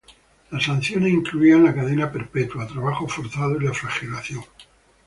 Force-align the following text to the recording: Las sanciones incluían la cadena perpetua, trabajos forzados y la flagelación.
Las 0.49 0.63
sanciones 0.63 1.13
incluían 1.13 1.63
la 1.63 1.75
cadena 1.75 2.11
perpetua, 2.11 2.65
trabajos 2.67 3.13
forzados 3.13 3.61
y 3.61 3.65
la 3.65 3.71
flagelación. 3.71 4.43